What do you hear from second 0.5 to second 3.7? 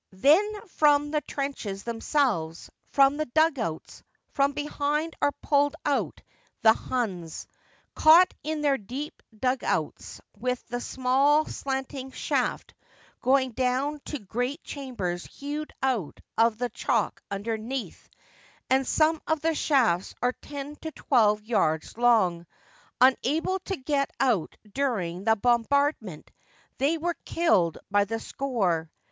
from the trenches themselves, from the dug